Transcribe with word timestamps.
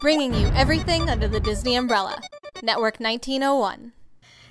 bringing 0.00 0.32
you 0.32 0.46
everything 0.54 1.10
under 1.10 1.28
the 1.28 1.40
Disney 1.40 1.76
umbrella. 1.76 2.18
Network 2.62 3.00
1901. 3.00 3.92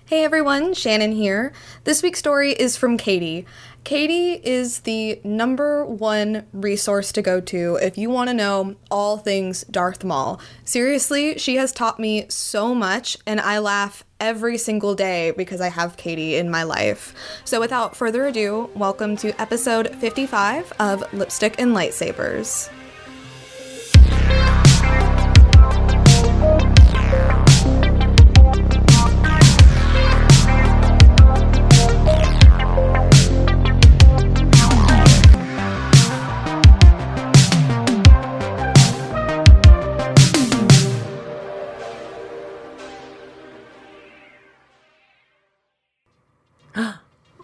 Hey 0.05 0.23
everyone, 0.23 0.73
Shannon 0.75 1.11
here. 1.11 1.53
This 1.83 2.03
week's 2.03 2.19
story 2.19 2.51
is 2.51 2.77
from 2.77 2.97
Katie. 2.97 3.45
Katie 3.83 4.33
is 4.33 4.81
the 4.81 5.19
number 5.23 5.83
one 5.85 6.45
resource 6.53 7.11
to 7.13 7.21
go 7.23 7.39
to 7.41 7.79
if 7.81 7.97
you 7.97 8.09
want 8.11 8.29
to 8.29 8.33
know 8.35 8.75
all 8.91 9.17
things 9.17 9.63
Darth 9.63 10.03
Maul. 10.03 10.39
Seriously, 10.65 11.37
she 11.37 11.55
has 11.55 11.71
taught 11.71 11.99
me 11.99 12.25
so 12.29 12.75
much, 12.75 13.17
and 13.25 13.39
I 13.39 13.59
laugh 13.59 14.03
every 14.19 14.57
single 14.57 14.93
day 14.93 15.31
because 15.31 15.61
I 15.61 15.69
have 15.69 15.97
Katie 15.97 16.35
in 16.35 16.51
my 16.51 16.63
life. 16.63 17.13
So 17.43 17.59
without 17.59 17.95
further 17.95 18.27
ado, 18.27 18.69
welcome 18.75 19.15
to 19.17 19.39
episode 19.41 19.95
55 19.95 20.73
of 20.79 21.11
Lipstick 21.13 21.59
and 21.59 21.75
Lightsabers. 21.75 22.69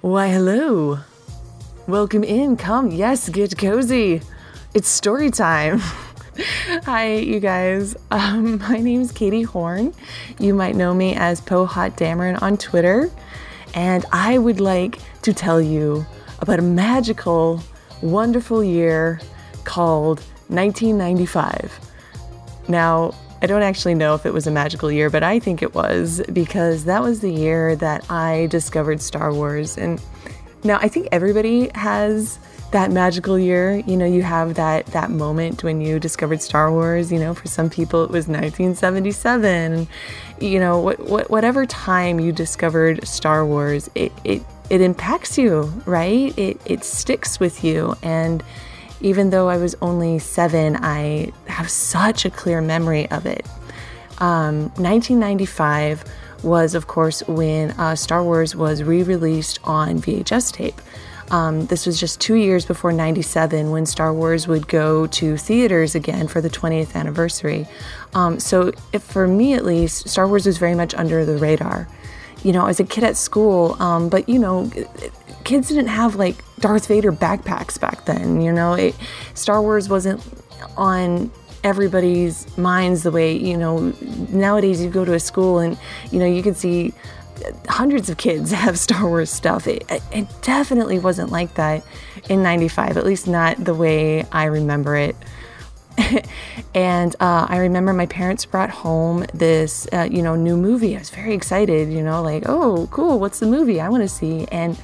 Why, 0.05 0.27
hello. 0.27 0.99
Welcome 1.87 2.23
in. 2.23 2.57
Come, 2.57 2.91
yes, 2.91 3.27
get 3.27 3.57
cozy. 3.57 4.21
It's 4.75 4.87
story 4.87 5.31
time. 5.31 5.79
Hi, 6.83 7.15
you 7.15 7.39
guys. 7.39 7.95
Um, 8.11 8.59
my 8.69 8.77
name 8.77 9.01
is 9.01 9.11
Katie 9.11 9.41
Horn. 9.41 9.95
You 10.37 10.53
might 10.53 10.75
know 10.75 10.93
me 10.93 11.15
as 11.15 11.41
Poe 11.41 11.65
Hot 11.65 11.97
Dameron 11.97 12.39
on 12.39 12.55
Twitter. 12.55 13.09
And 13.73 14.05
I 14.11 14.37
would 14.37 14.59
like 14.59 14.99
to 15.23 15.33
tell 15.33 15.59
you 15.59 16.05
about 16.37 16.59
a 16.59 16.61
magical, 16.61 17.63
wonderful 18.03 18.63
year 18.63 19.19
called 19.63 20.19
1995. 20.49 21.79
Now, 22.67 23.15
I 23.45 23.47
don't 23.47 23.61
actually 23.61 23.93
know 23.93 24.15
if 24.15 24.25
it 24.25 24.33
was 24.33 24.47
a 24.47 24.51
magical 24.51 24.91
year, 24.91 25.11
but 25.11 25.21
I 25.21 25.37
think 25.37 25.61
it 25.61 25.75
was 25.75 26.19
because 26.33 26.85
that 26.85 27.03
was 27.03 27.19
the 27.19 27.31
year 27.31 27.75
that 27.75 28.09
I 28.09 28.47
discovered 28.47 29.03
Star 29.03 29.31
Wars. 29.31 29.77
And 29.77 30.01
now 30.63 30.79
I 30.81 30.87
think 30.87 31.09
everybody 31.11 31.69
has 31.75 32.39
that 32.71 32.89
magical 32.89 33.37
year. 33.37 33.83
You 33.85 33.97
know, 33.97 34.05
you 34.07 34.23
have 34.23 34.55
that 34.55 34.87
that 34.87 35.11
moment 35.11 35.63
when 35.63 35.79
you 35.79 35.99
discovered 35.99 36.41
Star 36.41 36.71
Wars. 36.71 37.11
You 37.11 37.19
know, 37.19 37.35
for 37.35 37.47
some 37.47 37.69
people 37.69 38.03
it 38.03 38.09
was 38.09 38.27
1977. 38.27 39.87
You 40.41 40.59
know, 40.59 40.79
what, 40.79 40.99
what 41.01 41.29
whatever 41.29 41.67
time 41.67 42.19
you 42.19 42.31
discovered 42.31 43.07
Star 43.07 43.45
Wars, 43.45 43.91
it 43.93 44.11
it 44.23 44.41
it 44.71 44.81
impacts 44.81 45.37
you, 45.37 45.65
right? 45.85 46.35
It 46.35 46.59
it 46.65 46.83
sticks 46.83 47.39
with 47.39 47.63
you 47.63 47.95
and 48.01 48.43
even 49.05 49.29
though 49.29 49.47
I 49.49 49.57
was 49.57 49.75
only 49.83 50.17
seven, 50.17 50.77
I 50.77 51.31
have 51.45 51.69
such 51.69 52.25
a 52.25 52.31
clear 52.31 52.59
memory 52.59 53.09
of 53.11 53.27
it. 53.27 53.45
Um, 54.17 54.71
1995 54.77 56.03
was, 56.41 56.73
of 56.73 56.87
course, 56.87 57.21
when 57.27 57.69
uh, 57.71 57.95
Star 57.95 58.23
Wars 58.23 58.55
was 58.55 58.81
re 58.81 59.03
released 59.03 59.59
on 59.63 59.99
VHS 59.99 60.51
tape. 60.51 60.81
Um, 61.29 61.67
this 61.67 61.85
was 61.85 61.99
just 61.99 62.19
two 62.19 62.33
years 62.33 62.65
before 62.65 62.91
97 62.91 63.69
when 63.69 63.85
Star 63.85 64.11
Wars 64.11 64.47
would 64.47 64.67
go 64.67 65.05
to 65.05 65.37
theaters 65.37 65.93
again 65.93 66.27
for 66.27 66.41
the 66.41 66.49
20th 66.49 66.95
anniversary. 66.95 67.67
Um, 68.15 68.39
so, 68.39 68.71
if, 68.91 69.03
for 69.03 69.27
me 69.27 69.53
at 69.53 69.63
least, 69.63 70.09
Star 70.09 70.27
Wars 70.27 70.47
was 70.47 70.57
very 70.57 70.73
much 70.73 70.95
under 70.95 71.25
the 71.25 71.37
radar. 71.37 71.87
You 72.45 72.53
know, 72.53 72.67
as 72.67 72.79
a 72.79 72.83
kid 72.83 73.03
at 73.03 73.17
school, 73.17 73.81
um, 73.81 74.07
but 74.07 74.29
you 74.29 74.37
know, 74.37 74.69
kids 75.43 75.69
didn't 75.69 75.87
have 75.87 76.15
like 76.15 76.35
Darth 76.59 76.87
Vader 76.87 77.11
backpacks 77.11 77.79
back 77.79 78.05
then. 78.05 78.39
You 78.41 78.51
know, 78.51 78.73
it, 78.73 78.95
Star 79.33 79.61
Wars 79.61 79.89
wasn't 79.89 80.21
on 80.77 81.31
everybody's 81.63 82.55
minds 82.59 83.01
the 83.01 83.09
way 83.09 83.35
you 83.35 83.57
know 83.57 83.91
nowadays 84.29 84.83
you 84.83 84.87
go 84.87 85.03
to 85.03 85.15
a 85.15 85.19
school 85.19 85.57
and 85.57 85.79
you 86.11 86.19
know 86.19 86.25
you 86.25 86.43
can 86.43 86.53
see 86.53 86.93
hundreds 87.67 88.09
of 88.09 88.17
kids 88.17 88.51
have 88.65 88.77
Star 88.79 89.07
Wars 89.07 89.29
stuff. 89.29 89.67
It, 89.67 89.83
it 90.11 90.27
definitely 90.41 90.99
wasn't 90.99 91.31
like 91.31 91.55
that 91.55 91.83
in 92.29 92.43
95, 92.43 92.97
at 92.97 93.05
least 93.05 93.27
not 93.27 93.63
the 93.63 93.73
way 93.73 94.25
I 94.31 94.45
remember 94.45 94.95
it. 94.95 95.15
and 96.75 97.15
uh, 97.19 97.47
I 97.49 97.57
remember 97.57 97.93
my 97.93 98.05
parents 98.05 98.45
brought 98.45 98.69
home 98.69 99.25
this, 99.33 99.87
uh, 99.93 100.07
you 100.09 100.21
know, 100.21 100.35
new 100.35 100.57
movie. 100.57 100.95
I 100.95 100.99
was 100.99 101.09
very 101.09 101.33
excited, 101.33 101.91
you 101.91 102.01
know, 102.01 102.21
like, 102.21 102.43
oh, 102.47 102.87
cool, 102.91 103.19
what's 103.19 103.39
the 103.39 103.45
movie 103.45 103.79
I 103.79 103.89
want 103.89 104.03
to 104.03 104.09
see? 104.09 104.45
And 104.51 104.77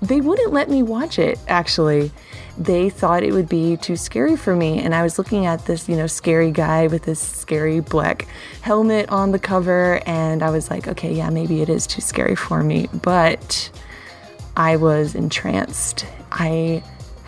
they 0.00 0.20
wouldn't 0.20 0.52
let 0.52 0.68
me 0.68 0.82
watch 0.82 1.18
it, 1.18 1.38
actually. 1.46 2.10
They 2.58 2.90
thought 2.90 3.22
it 3.22 3.32
would 3.32 3.48
be 3.48 3.76
too 3.76 3.96
scary 3.96 4.36
for 4.36 4.54
me. 4.54 4.80
And 4.80 4.94
I 4.94 5.02
was 5.02 5.16
looking 5.16 5.46
at 5.46 5.64
this, 5.66 5.88
you 5.88 5.96
know, 5.96 6.06
scary 6.06 6.50
guy 6.50 6.88
with 6.88 7.04
this 7.04 7.20
scary 7.20 7.80
black 7.80 8.26
helmet 8.60 9.08
on 9.10 9.30
the 9.30 9.38
cover. 9.38 10.02
And 10.06 10.42
I 10.42 10.50
was 10.50 10.70
like, 10.70 10.88
okay, 10.88 11.14
yeah, 11.14 11.30
maybe 11.30 11.62
it 11.62 11.68
is 11.68 11.86
too 11.86 12.00
scary 12.00 12.34
for 12.34 12.62
me. 12.62 12.88
But 12.92 13.70
I 14.56 14.76
was 14.76 15.14
entranced. 15.14 16.04
I 16.30 16.82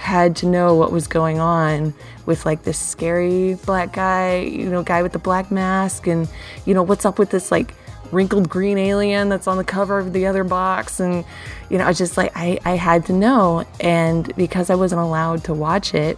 had 0.04 0.36
to 0.36 0.46
know 0.46 0.74
what 0.74 0.92
was 0.92 1.06
going 1.06 1.40
on 1.40 1.94
with 2.26 2.44
like 2.44 2.62
this 2.62 2.78
scary 2.78 3.54
black 3.64 3.94
guy, 3.94 4.40
you 4.40 4.68
know, 4.68 4.82
guy 4.82 5.02
with 5.02 5.12
the 5.12 5.18
black 5.18 5.50
mask. 5.50 6.06
And, 6.06 6.28
you 6.66 6.74
know, 6.74 6.82
what's 6.82 7.06
up 7.06 7.18
with 7.18 7.30
this 7.30 7.50
like 7.50 7.74
wrinkled 8.12 8.50
green 8.50 8.76
alien 8.76 9.30
that's 9.30 9.46
on 9.46 9.56
the 9.56 9.64
cover 9.64 9.98
of 9.98 10.12
the 10.12 10.26
other 10.26 10.44
box 10.44 11.00
and 11.00 11.24
you 11.70 11.78
know 11.78 11.86
i 11.86 11.92
just 11.92 12.16
like 12.18 12.30
I, 12.36 12.60
I 12.64 12.76
had 12.76 13.06
to 13.06 13.12
know 13.12 13.64
and 13.80 14.30
because 14.36 14.68
i 14.70 14.74
wasn't 14.74 15.00
allowed 15.00 15.42
to 15.44 15.54
watch 15.54 15.94
it 15.94 16.16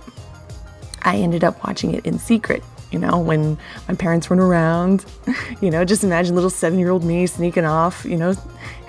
i 1.03 1.17
ended 1.17 1.45
up 1.45 1.65
watching 1.65 1.95
it 1.95 2.05
in 2.05 2.19
secret 2.19 2.63
you 2.91 2.99
know 2.99 3.19
when 3.19 3.57
my 3.89 3.95
parents 3.95 4.29
weren't 4.29 4.43
around 4.43 5.07
you 5.63 5.71
know 5.71 5.85
just 5.85 6.05
imagine 6.05 6.35
little 6.35 6.51
seven 6.51 6.79
year 6.79 6.91
old 6.91 7.05
me 7.05 7.25
sneaking 7.25 7.65
off 7.65 8.05
you 8.05 8.17
know 8.17 8.35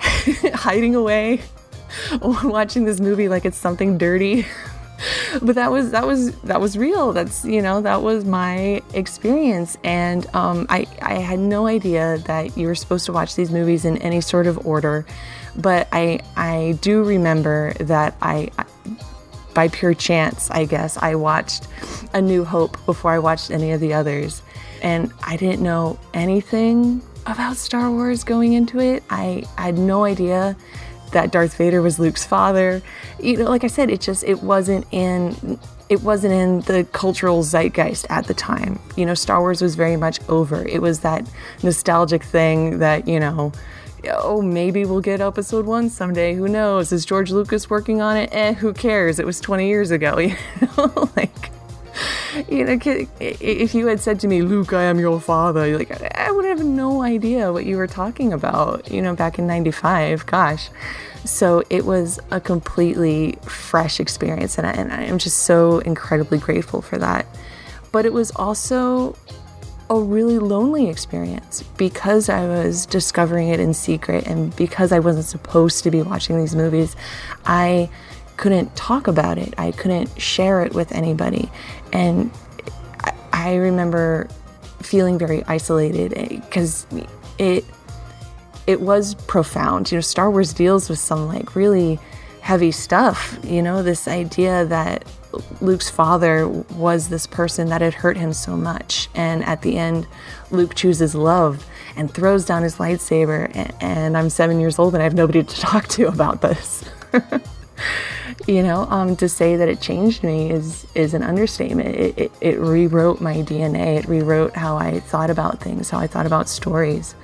hiding 0.54 0.94
away 0.94 1.40
watching 2.20 2.84
this 2.84 3.00
movie 3.00 3.28
like 3.28 3.44
it's 3.46 3.56
something 3.56 3.96
dirty 3.96 4.44
but 5.42 5.54
that 5.54 5.70
was 5.70 5.90
that 5.92 6.06
was 6.06 6.38
that 6.42 6.60
was 6.60 6.76
real. 6.76 7.12
That's 7.12 7.44
you 7.44 7.62
know 7.62 7.80
that 7.80 8.02
was 8.02 8.24
my 8.24 8.82
experience. 8.94 9.76
And 9.84 10.26
um, 10.34 10.66
I, 10.68 10.86
I 11.02 11.14
had 11.14 11.38
no 11.38 11.66
idea 11.66 12.18
that 12.26 12.56
you 12.56 12.66
were 12.66 12.74
supposed 12.74 13.06
to 13.06 13.12
watch 13.12 13.34
these 13.34 13.50
movies 13.50 13.84
in 13.84 13.98
any 13.98 14.20
sort 14.20 14.46
of 14.46 14.66
order. 14.66 15.06
But 15.56 15.88
i 15.92 16.20
i 16.36 16.78
do 16.82 17.02
remember 17.02 17.72
that 17.80 18.14
i, 18.22 18.48
I 18.58 18.64
by 19.54 19.66
pure 19.66 19.94
chance 19.94 20.50
i 20.52 20.64
guess 20.64 20.96
i 20.98 21.16
watched 21.16 21.66
a 22.12 22.22
new 22.22 22.44
hope 22.44 22.76
before 22.86 23.10
i 23.10 23.18
watched 23.18 23.50
any 23.50 23.72
of 23.72 23.80
the 23.80 23.92
others. 23.94 24.42
And 24.82 25.12
i 25.24 25.36
didn't 25.36 25.62
know 25.62 25.98
anything 26.14 27.02
about 27.26 27.56
star 27.56 27.90
wars 27.90 28.24
going 28.24 28.54
into 28.54 28.80
it. 28.80 29.02
I, 29.10 29.44
I 29.58 29.66
had 29.66 29.78
no 29.78 30.04
idea 30.04 30.56
that 31.12 31.30
Darth 31.30 31.56
Vader 31.56 31.82
was 31.82 31.98
Luke's 31.98 32.24
father. 32.24 32.82
You 33.20 33.36
know, 33.38 33.44
like 33.44 33.64
I 33.64 33.68
said, 33.68 33.90
it 33.90 34.00
just 34.00 34.24
it 34.24 34.42
wasn't 34.42 34.86
in 34.90 35.58
it 35.88 36.02
wasn't 36.02 36.34
in 36.34 36.60
the 36.62 36.84
cultural 36.92 37.42
zeitgeist 37.42 38.06
at 38.10 38.26
the 38.26 38.34
time. 38.34 38.78
You 38.96 39.06
know, 39.06 39.14
Star 39.14 39.40
Wars 39.40 39.62
was 39.62 39.74
very 39.74 39.96
much 39.96 40.20
over. 40.28 40.66
It 40.66 40.82
was 40.82 41.00
that 41.00 41.28
nostalgic 41.62 42.22
thing 42.22 42.78
that, 42.78 43.08
you 43.08 43.18
know, 43.18 43.52
oh, 44.12 44.42
maybe 44.42 44.84
we'll 44.84 45.00
get 45.00 45.20
episode 45.20 45.66
one 45.66 45.88
someday. 45.88 46.34
Who 46.34 46.48
knows? 46.48 46.92
Is 46.92 47.04
George 47.04 47.30
Lucas 47.30 47.70
working 47.70 48.00
on 48.00 48.16
it? 48.16 48.28
Eh, 48.32 48.52
who 48.54 48.72
cares? 48.72 49.18
It 49.18 49.26
was 49.26 49.40
20 49.40 49.66
years 49.66 49.90
ago. 49.90 50.18
You 50.18 50.36
know, 50.76 51.10
like, 51.16 51.50
you 52.48 52.64
know, 52.64 52.78
if 53.20 53.74
you 53.74 53.86
had 53.86 54.00
said 54.00 54.20
to 54.20 54.28
me, 54.28 54.42
Luke, 54.42 54.72
I 54.72 54.84
am 54.84 54.98
your 54.98 55.20
father, 55.20 55.78
like, 55.78 55.90
I 56.16 56.30
would 56.30 56.44
have 56.44 56.64
no 56.64 57.02
idea 57.02 57.52
what 57.52 57.66
you 57.66 57.76
were 57.76 57.86
talking 57.86 58.32
about, 58.32 58.90
you 58.90 59.02
know, 59.02 59.14
back 59.14 59.38
in 59.38 59.46
95. 59.46 60.26
Gosh. 60.26 60.70
So 61.24 61.62
it 61.68 61.84
was 61.84 62.20
a 62.30 62.40
completely 62.40 63.38
fresh 63.42 64.00
experience, 64.00 64.56
and, 64.56 64.66
I, 64.66 64.70
and 64.70 64.92
I'm 64.92 65.18
just 65.18 65.38
so 65.38 65.80
incredibly 65.80 66.38
grateful 66.38 66.80
for 66.80 66.96
that. 66.98 67.26
But 67.92 68.06
it 68.06 68.12
was 68.12 68.30
also 68.32 69.16
a 69.90 69.98
really 69.98 70.38
lonely 70.38 70.88
experience 70.88 71.62
because 71.76 72.28
I 72.28 72.46
was 72.46 72.86
discovering 72.86 73.48
it 73.48 73.58
in 73.58 73.72
secret 73.72 74.26
and 74.26 74.54
because 74.54 74.92
I 74.92 74.98
wasn't 74.98 75.24
supposed 75.24 75.82
to 75.84 75.90
be 75.90 76.02
watching 76.02 76.38
these 76.38 76.54
movies. 76.54 76.94
I 77.46 77.88
couldn't 78.38 78.74
talk 78.76 79.06
about 79.06 79.36
it. 79.36 79.52
I 79.58 79.72
couldn't 79.72 80.08
share 80.20 80.62
it 80.62 80.72
with 80.72 80.92
anybody. 80.92 81.50
And 81.92 82.30
I 83.32 83.56
remember 83.56 84.28
feeling 84.80 85.18
very 85.18 85.44
isolated 85.44 86.14
eh, 86.16 86.40
because 86.40 86.86
it 87.38 87.64
it 88.66 88.80
was 88.80 89.14
profound. 89.14 89.90
You 89.90 89.96
know, 89.96 90.02
Star 90.02 90.30
Wars 90.30 90.52
deals 90.52 90.88
with 90.88 90.98
some 90.98 91.26
like 91.26 91.56
really 91.56 91.98
heavy 92.40 92.70
stuff. 92.70 93.38
You 93.42 93.62
know, 93.62 93.82
this 93.82 94.06
idea 94.06 94.64
that 94.66 95.04
Luke's 95.60 95.90
father 95.90 96.46
was 96.48 97.08
this 97.08 97.26
person 97.26 97.68
that 97.70 97.80
had 97.80 97.94
hurt 97.94 98.16
him 98.16 98.32
so 98.32 98.56
much. 98.56 99.08
And 99.14 99.44
at 99.44 99.62
the 99.62 99.78
end, 99.78 100.06
Luke 100.50 100.74
chooses 100.74 101.14
love 101.14 101.66
and 101.96 102.12
throws 102.12 102.44
down 102.44 102.62
his 102.62 102.76
lightsaber. 102.76 103.50
And 103.80 104.16
I'm 104.16 104.30
seven 104.30 104.60
years 104.60 104.78
old 104.78 104.94
and 104.94 105.02
I 105.02 105.04
have 105.04 105.14
nobody 105.14 105.42
to 105.42 105.56
talk 105.60 105.88
to 105.88 106.06
about 106.06 106.40
this. 106.40 106.84
you 108.48 108.62
know, 108.62 108.84
um, 108.84 109.14
to 109.16 109.28
say 109.28 109.56
that 109.56 109.68
it 109.68 109.78
changed 109.78 110.24
me 110.24 110.50
is 110.50 110.86
is 110.94 111.12
an 111.12 111.22
understatement. 111.22 111.94
It, 111.94 112.18
it, 112.18 112.32
it 112.40 112.58
rewrote 112.58 113.20
my 113.20 113.36
DNA. 113.36 113.98
It 113.98 114.08
rewrote 114.08 114.56
how 114.56 114.78
I 114.78 115.00
thought 115.00 115.28
about 115.28 115.60
things, 115.60 115.90
how 115.90 115.98
I 115.98 116.06
thought 116.06 116.24
about 116.24 116.48
stories. 116.48 117.14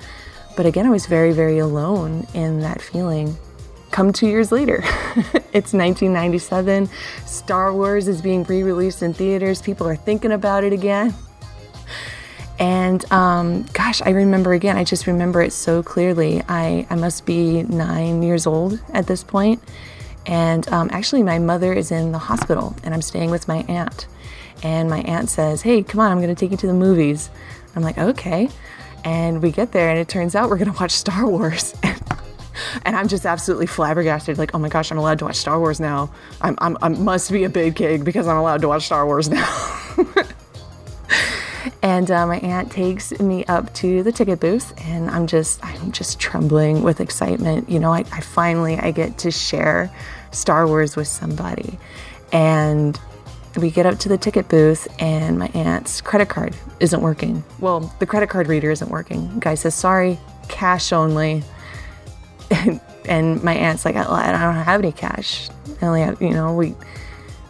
But 0.55 0.67
again, 0.67 0.85
I 0.85 0.91
was 0.91 1.07
very, 1.07 1.33
very 1.33 1.57
alone 1.57 2.27
in 2.35 2.61
that 2.61 2.79
feeling. 2.79 3.35
Come 3.89 4.13
two 4.13 4.27
years 4.27 4.51
later, 4.51 4.83
it's 5.51 5.73
1997. 5.73 6.89
Star 7.25 7.73
Wars 7.73 8.07
is 8.07 8.21
being 8.21 8.43
re 8.43 8.61
released 8.61 9.01
in 9.01 9.11
theaters. 9.11 9.63
People 9.63 9.87
are 9.87 9.95
thinking 9.95 10.31
about 10.31 10.63
it 10.63 10.73
again. 10.73 11.15
And 12.59 13.11
um, 13.11 13.63
gosh, 13.73 13.99
I 14.03 14.11
remember 14.11 14.53
again, 14.53 14.77
I 14.77 14.83
just 14.83 15.07
remember 15.07 15.41
it 15.41 15.53
so 15.53 15.81
clearly. 15.81 16.43
I, 16.47 16.85
I 16.91 16.95
must 16.95 17.25
be 17.25 17.63
nine 17.63 18.21
years 18.21 18.45
old 18.45 18.79
at 18.93 19.07
this 19.07 19.23
point 19.23 19.61
and 20.25 20.67
um, 20.69 20.89
actually, 20.91 21.23
my 21.23 21.39
mother 21.39 21.73
is 21.73 21.91
in 21.91 22.11
the 22.11 22.17
hospital 22.17 22.75
and 22.83 22.93
I'm 22.93 23.01
staying 23.01 23.31
with 23.31 23.47
my 23.47 23.65
aunt. 23.67 24.07
And 24.63 24.89
my 24.89 25.01
aunt 25.01 25.29
says, 25.29 25.61
Hey, 25.61 25.83
come 25.83 25.99
on, 26.01 26.11
I'm 26.11 26.17
going 26.21 26.33
to 26.33 26.39
take 26.39 26.51
you 26.51 26.57
to 26.57 26.67
the 26.67 26.73
movies. 26.73 27.29
I'm 27.75 27.83
like, 27.83 27.97
Okay. 27.97 28.49
And 29.03 29.43
we 29.43 29.51
get 29.51 29.71
there, 29.71 29.91
and 29.91 29.99
it 29.99 30.07
turns 30.07 30.33
out 30.33 30.49
we're 30.49 30.57
going 30.57 30.71
to 30.71 30.79
watch 30.79 30.89
Star 30.89 31.27
Wars. 31.27 31.75
and 32.85 32.95
I'm 32.95 33.07
just 33.07 33.23
absolutely 33.23 33.67
flabbergasted. 33.67 34.39
Like, 34.39 34.55
oh 34.55 34.57
my 34.57 34.67
gosh, 34.69 34.91
I'm 34.91 34.97
allowed 34.97 35.19
to 35.19 35.25
watch 35.25 35.35
Star 35.35 35.59
Wars 35.59 35.79
now. 35.79 36.11
I'm, 36.41 36.55
I'm, 36.59 36.75
I 36.81 36.89
must 36.89 37.31
be 37.31 37.43
a 37.43 37.49
big 37.49 37.75
kid 37.75 38.03
because 38.03 38.27
I'm 38.27 38.37
allowed 38.37 38.61
to 38.61 38.67
watch 38.67 38.85
Star 38.85 39.05
Wars 39.05 39.29
now. 39.29 39.81
and 41.83 42.09
uh, 42.09 42.25
my 42.25 42.39
aunt 42.39 42.71
takes 42.71 43.17
me 43.19 43.45
up 43.45 43.71
to 43.75 44.01
the 44.01 44.11
ticket 44.11 44.39
booth, 44.39 44.73
and 44.81 45.09
I'm 45.09 45.27
just, 45.27 45.63
I'm 45.63 45.91
just 45.91 46.19
trembling 46.19 46.81
with 46.81 46.99
excitement. 46.99 47.69
You 47.69 47.79
know, 47.79 47.93
I, 47.93 47.99
I 48.11 48.21
finally 48.21 48.77
I 48.77 48.89
get 48.89 49.19
to 49.19 49.29
share 49.31 49.91
Star 50.35 50.67
Wars 50.67 50.95
with 50.95 51.07
somebody. 51.07 51.79
And 52.31 52.99
we 53.57 53.71
get 53.71 53.85
up 53.85 53.97
to 53.99 54.09
the 54.09 54.17
ticket 54.17 54.49
booth 54.49 54.87
and 54.99 55.39
my 55.39 55.47
aunt's 55.53 56.01
credit 56.01 56.29
card 56.29 56.55
isn't 56.79 57.01
working. 57.01 57.43
Well, 57.59 57.93
the 57.99 58.05
credit 58.05 58.29
card 58.29 58.47
reader 58.47 58.69
isn't 58.71 58.89
working. 58.89 59.39
Guy 59.39 59.55
says, 59.55 59.75
sorry, 59.75 60.19
cash 60.49 60.91
only. 60.91 61.43
and 63.05 63.43
my 63.43 63.53
aunt's 63.53 63.85
like, 63.85 63.95
I 63.95 64.31
don't 64.31 64.55
have 64.55 64.81
any 64.81 64.91
cash. 64.91 65.49
I 65.81 65.85
only 65.85 66.01
have, 66.01 66.21
you 66.21 66.31
know, 66.31 66.53
we 66.53 66.75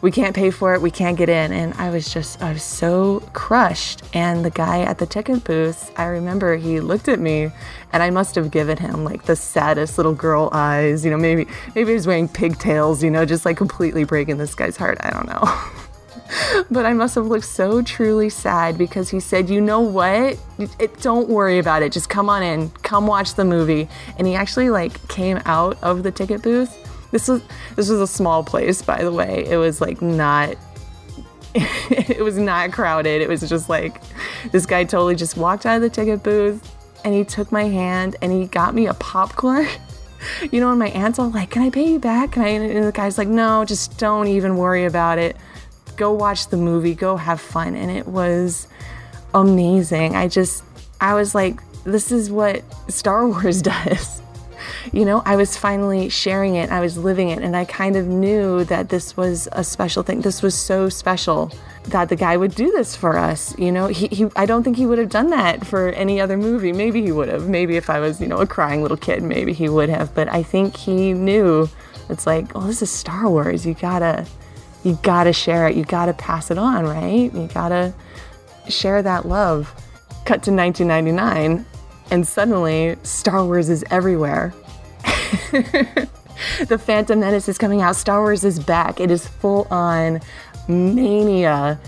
we 0.06 0.12
can't 0.12 0.36
pay 0.36 0.52
for 0.52 0.76
it, 0.76 0.84
we 0.84 0.92
can't 0.92 1.18
get 1.18 1.30
in. 1.30 1.52
And 1.52 1.74
I 1.74 1.90
was 1.90 2.14
just, 2.14 2.40
I 2.40 2.54
was 2.54 2.62
so 2.62 3.22
crushed. 3.34 4.04
And 4.14 4.46
the 4.46 4.52
guy 4.52 4.82
at 4.82 5.00
the 5.00 5.08
ticket 5.08 5.44
booth, 5.44 5.92
I 5.98 6.04
remember 6.04 6.58
he 6.58 6.80
looked 6.80 7.08
at 7.08 7.20
me 7.20 7.50
and 7.92 8.04
I 8.04 8.12
must 8.12 8.36
have 8.36 8.52
given 8.52 8.78
him 8.78 9.04
like 9.04 9.24
the 9.24 9.36
saddest 9.36 9.98
little 9.98 10.14
girl 10.14 10.50
eyes. 10.52 11.04
You 11.04 11.10
know, 11.10 11.18
maybe, 11.18 11.48
maybe 11.74 11.90
he 11.90 11.96
was 11.96 12.06
wearing 12.06 12.28
pigtails, 12.28 13.04
you 13.04 13.10
know, 13.10 13.26
just 13.26 13.46
like 13.46 13.58
completely 13.58 14.04
breaking 14.04 14.38
this 14.38 14.54
guy's 14.54 14.78
heart. 14.78 15.00
I 15.02 15.10
don't 15.10 15.26
know. 15.26 16.64
but 16.70 16.86
I 16.86 16.94
must 16.94 17.16
have 17.16 17.26
looked 17.26 17.46
so 17.46 17.82
truly 17.82 18.30
sad 18.30 18.78
because 18.78 19.10
he 19.10 19.20
said, 19.20 19.50
"You 19.50 19.60
know 19.60 19.80
what? 19.80 20.38
It, 20.80 21.02
don't 21.02 21.30
worry 21.30 21.58
about 21.58 21.82
it. 21.82 21.92
Just 21.92 22.10
come 22.10 22.30
on 22.30 22.44
in. 22.44 22.70
Come 22.84 23.08
watch 23.08 23.34
the 23.34 23.46
movie." 23.46 23.88
And 24.18 24.28
he 24.28 24.36
actually 24.36 24.70
like 24.70 25.08
came 25.08 25.42
out 25.46 25.82
of 25.84 26.04
the 26.04 26.12
ticket 26.12 26.44
booth 26.44 26.85
this 27.16 27.30
was 27.30 27.42
this 27.78 27.88
was 27.88 28.02
a 28.02 28.08
small 28.08 28.44
place, 28.44 28.82
by 28.82 29.02
the 29.02 29.12
way. 29.12 29.46
It 29.48 29.56
was 29.56 29.80
like 29.80 30.02
not 30.02 30.56
it 31.56 32.22
was 32.22 32.38
not 32.38 32.74
crowded. 32.74 33.22
It 33.22 33.30
was 33.30 33.48
just 33.48 33.70
like 33.70 34.02
this 34.52 34.66
guy 34.66 34.84
totally 34.84 35.16
just 35.16 35.38
walked 35.38 35.66
out 35.66 35.78
of 35.78 35.82
the 35.82 35.90
ticket 35.90 36.24
booth 36.24 36.76
and 37.06 37.14
he 37.14 37.24
took 37.24 37.54
my 37.54 37.64
hand 37.64 38.18
and 38.22 38.34
he 38.34 38.48
got 38.48 38.76
me 38.76 38.88
a 38.88 38.94
popcorn. 38.96 39.66
you 40.52 40.60
know, 40.60 40.72
and 40.72 40.78
my 40.78 40.90
aunt's 40.90 41.18
all 41.18 41.30
like, 41.30 41.52
"Can 41.52 41.62
I 41.62 41.70
pay 41.70 41.90
you 41.90 42.00
back?" 42.00 42.34
Can 42.34 42.44
I? 42.44 42.50
And 42.50 42.84
the 42.84 42.92
guy's 42.92 43.18
like, 43.18 43.30
"No, 43.30 43.64
just 43.64 43.98
don't 43.98 44.28
even 44.28 44.58
worry 44.58 44.84
about 44.84 45.18
it. 45.18 45.38
Go 45.96 46.12
watch 46.12 46.50
the 46.50 46.58
movie. 46.58 46.96
Go 46.96 47.16
have 47.16 47.40
fun." 47.40 47.76
And 47.76 47.90
it 47.90 48.08
was 48.08 48.68
amazing. 49.34 50.18
I 50.18 50.28
just 50.28 50.66
I 51.00 51.14
was 51.14 51.34
like, 51.34 51.62
"This 51.86 52.12
is 52.12 52.30
what 52.30 52.62
Star 52.92 53.26
Wars 53.30 53.62
does." 53.62 54.15
You 54.96 55.04
know, 55.04 55.22
I 55.26 55.36
was 55.36 55.58
finally 55.58 56.08
sharing 56.08 56.56
it, 56.56 56.72
I 56.72 56.80
was 56.80 56.98
living 56.98 57.28
it, 57.28 57.40
and 57.40 57.54
I 57.54 57.66
kind 57.66 57.98
of 57.98 58.08
knew 58.08 58.64
that 58.64 58.88
this 58.88 59.18
was 59.18 59.50
a 59.52 59.62
special 59.62 60.04
thing. 60.04 60.22
This 60.22 60.42
was 60.42 60.56
so 60.56 60.88
special 60.88 61.52
that 61.90 62.08
the 62.08 62.16
guy 62.16 62.38
would 62.38 62.56
do 62.56 62.72
this 62.72 62.96
for 62.96 63.18
us. 63.18 63.54
You 63.60 63.74
know, 63.74 63.88
he, 63.88 64.08
he 64.08 64.28
I 64.38 64.46
don't 64.46 64.64
think 64.64 64.78
he 64.78 64.86
would 64.86 64.98
have 64.98 65.10
done 65.10 65.32
that 65.32 65.68
for 65.68 65.90
any 65.90 66.22
other 66.22 66.38
movie. 66.38 66.72
Maybe 66.72 67.02
he 67.02 67.12
would 67.12 67.28
have. 67.28 67.50
Maybe 67.50 67.76
if 67.76 67.90
I 67.90 68.00
was, 68.00 68.22
you 68.22 68.28
know, 68.28 68.38
a 68.38 68.48
crying 68.48 68.82
little 68.82 68.96
kid, 68.96 69.22
maybe 69.22 69.52
he 69.52 69.68
would 69.68 69.90
have. 69.90 70.16
But 70.16 70.30
I 70.30 70.44
think 70.44 70.78
he 70.78 71.12
knew 71.12 71.68
it's 72.08 72.26
like, 72.26 72.56
well, 72.56 72.66
this 72.66 72.82
is 72.82 72.90
Star 72.90 73.30
Wars. 73.30 73.66
You 73.66 73.74
gotta, 73.74 74.26
you 74.86 74.98
gotta 75.04 75.34
share 75.34 75.68
it. 75.68 75.76
You 75.76 75.84
gotta 75.84 76.14
pass 76.14 76.52
it 76.52 76.58
on, 76.58 76.86
right? 76.86 77.34
You 77.34 77.50
gotta 77.54 77.94
share 78.70 79.02
that 79.02 79.28
love. 79.28 79.74
Cut 80.24 80.42
to 80.44 80.52
1999, 80.54 81.66
and 82.12 82.26
suddenly 82.26 82.96
Star 83.04 83.44
Wars 83.44 83.68
is 83.68 83.84
everywhere. 83.92 84.54
the 86.68 86.78
Phantom 86.78 87.20
Menace 87.20 87.48
is 87.48 87.58
coming 87.58 87.82
out. 87.82 87.96
Star 87.96 88.22
Wars 88.22 88.44
is 88.44 88.60
back. 88.60 89.00
It 89.00 89.12
is 89.12 89.28
full 89.28 89.68
on 89.72 90.22
mania. 90.68 91.80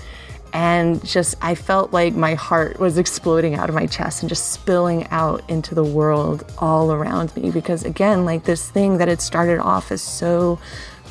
And 0.53 1.05
just, 1.05 1.35
I 1.41 1.55
felt 1.55 1.91
like 1.91 2.13
my 2.13 2.33
heart 2.33 2.79
was 2.79 2.97
exploding 2.97 3.55
out 3.55 3.69
of 3.69 3.75
my 3.75 3.85
chest 3.85 4.23
and 4.23 4.29
just 4.29 4.53
spilling 4.53 5.05
out 5.07 5.47
into 5.49 5.75
the 5.75 5.83
world 5.83 6.51
all 6.57 6.91
around 6.91 7.35
me. 7.35 7.51
Because 7.51 7.83
again, 7.83 8.25
like 8.25 8.45
this 8.45 8.69
thing 8.69 8.97
that 8.97 9.07
had 9.07 9.21
started 9.21 9.59
off 9.59 9.91
as 9.91 10.01
so 10.01 10.59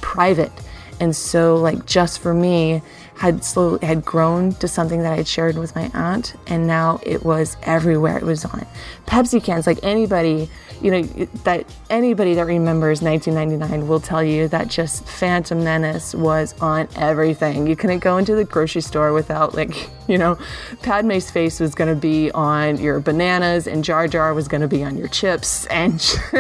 private 0.01 0.53
and 1.01 1.15
so 1.15 1.57
like 1.57 1.87
just 1.87 2.19
for 2.21 2.33
me 2.33 2.83
had 3.17 3.43
slowly 3.43 3.85
had 3.85 4.05
grown 4.05 4.53
to 4.53 4.69
something 4.69 5.01
that 5.03 5.13
I 5.13 5.17
had 5.17 5.29
shared 5.29 5.57
with 5.57 5.75
my 5.75 5.91
aunt, 5.95 6.35
and 6.47 6.67
now 6.67 7.01
it 7.03 7.25
was 7.25 7.57
everywhere. 7.63 8.19
It 8.19 8.25
was 8.25 8.45
on 8.45 8.67
Pepsi 9.07 9.43
cans. 9.43 9.67
Like 9.67 9.79
anybody, 9.83 10.51
you 10.83 10.91
know, 10.91 11.03
that 11.45 11.65
anybody 11.89 12.35
that 12.35 12.45
remembers 12.45 13.01
1999 13.01 13.89
will 13.89 14.01
tell 14.01 14.23
you 14.23 14.49
that 14.49 14.69
just 14.69 15.07
Phantom 15.09 15.65
Menace 15.65 16.15
was 16.15 16.55
on 16.61 16.89
everything. 16.97 17.67
You 17.67 17.75
couldn't 17.75 18.01
go 18.01 18.19
into 18.19 18.35
the 18.35 18.45
grocery 18.45 18.83
store 18.83 19.15
without 19.15 19.55
like, 19.55 19.89
you 20.09 20.19
know, 20.19 20.39
Padme's 20.83 21.31
face 21.31 21.59
was 21.59 21.75
going 21.75 21.93
to 21.95 21.99
be 21.99 22.31
on 22.33 22.77
your 22.77 23.01
bananas, 23.01 23.67
and 23.67 23.83
Jar 23.83 24.09
Jar 24.09 24.35
was 24.35 24.47
going 24.47 24.61
to 24.61 24.69
be 24.69 24.85
on 24.85 24.99
your 24.99 25.09
chips, 25.09 25.65
and 25.67 26.05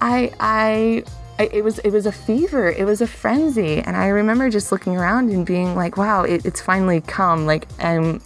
I 0.00 0.30
I, 0.38 1.04
it 1.38 1.64
was 1.64 1.78
it 1.80 1.90
was 1.90 2.06
a 2.06 2.12
fever. 2.12 2.70
It 2.70 2.84
was 2.84 3.00
a 3.00 3.06
frenzy. 3.06 3.78
And 3.78 3.96
i 3.96 4.08
remember 4.08 4.50
just 4.50 4.70
looking 4.70 4.96
around 4.96 5.30
and 5.30 5.44
being 5.44 5.74
like 5.74 5.96
wow 5.96 6.22
it, 6.22 6.44
it's 6.44 6.60
finally 6.60 7.00
come. 7.00 7.46
Like 7.46 7.66
and 7.78 8.20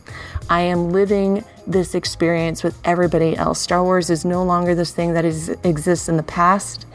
i 0.50 0.60
am 0.60 0.90
living 0.90 1.44
this 1.66 1.94
experience 1.94 2.62
with 2.62 2.78
everybody 2.84 3.36
else. 3.36 3.60
Star 3.60 3.82
wars 3.82 4.10
is 4.10 4.24
no 4.24 4.42
longer 4.42 4.74
this 4.74 4.90
thing 4.90 5.12
that 5.14 5.24
is, 5.24 5.50
exists 5.64 6.08
in 6.08 6.16
the 6.16 6.22
past. 6.22 6.86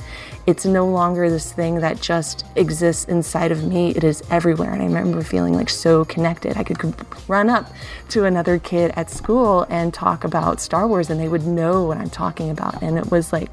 It's 0.46 0.66
no 0.66 0.86
longer 0.86 1.30
this 1.30 1.54
thing 1.54 1.76
that 1.80 2.02
just 2.02 2.44
exists 2.56 3.06
inside 3.06 3.52
of 3.52 3.64
me. 3.64 3.92
It 3.92 4.04
is 4.04 4.22
everywhere. 4.30 4.74
And 4.74 4.82
i 4.82 4.86
remember 4.86 5.22
feeling 5.24 5.54
like 5.54 5.70
so 5.70 6.06
connected. 6.06 6.58
I 6.58 6.64
could 6.64 6.96
run 7.30 7.50
up 7.50 7.72
to 8.10 8.26
another 8.26 8.60
kid 8.60 8.92
at 8.96 9.10
school 9.10 9.66
and 9.70 9.94
talk 9.94 10.24
about 10.24 10.60
star 10.60 10.88
wars 10.88 11.10
and 11.10 11.20
they 11.20 11.28
would 11.28 11.48
know 11.48 11.86
what 11.86 11.98
i'm 11.98 12.10
talking 12.10 12.52
about. 12.52 12.82
And 12.84 12.98
it 12.98 13.10
was 13.10 13.34
like 13.34 13.50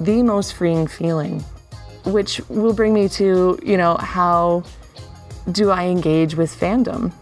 the 0.00 0.22
most 0.22 0.54
freeing 0.54 0.86
feeling 0.86 1.44
which 2.04 2.40
will 2.48 2.72
bring 2.72 2.94
me 2.94 3.08
to, 3.10 3.58
you 3.62 3.76
know, 3.76 3.96
how 3.96 4.62
do 5.50 5.70
I 5.70 5.86
engage 5.86 6.34
with 6.34 6.54
fandom? 6.54 7.12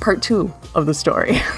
Part 0.00 0.22
two 0.22 0.52
of 0.74 0.86
the 0.86 0.94
story. 0.94 1.40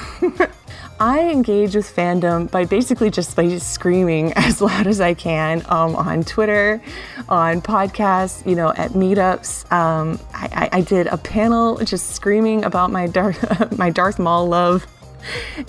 I 0.98 1.28
engage 1.28 1.74
with 1.74 1.94
fandom 1.94 2.50
by 2.50 2.64
basically 2.64 3.10
just 3.10 3.36
by 3.36 3.54
screaming 3.58 4.32
as 4.36 4.60
loud 4.62 4.86
as 4.86 5.00
I 5.00 5.14
can 5.14 5.62
um, 5.66 5.94
on 5.94 6.24
Twitter, 6.24 6.80
on 7.28 7.60
podcasts, 7.60 8.46
you 8.48 8.54
know, 8.54 8.72
at 8.76 8.92
meetups. 8.92 9.70
Um, 9.70 10.18
I, 10.32 10.68
I, 10.72 10.80
did 10.80 11.06
a 11.08 11.18
panel 11.18 11.76
just 11.78 12.14
screaming 12.14 12.64
about 12.64 12.90
my 12.90 13.06
Darth, 13.06 13.76
my 13.78 13.90
Darth 13.90 14.18
Maul 14.18 14.48
love 14.48 14.86